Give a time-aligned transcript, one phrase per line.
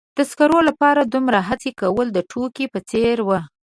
[0.17, 3.29] د سکرو لپاره دومره هڅې کول د ټوکې په څیر و.